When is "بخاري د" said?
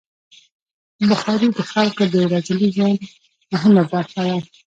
1.09-1.59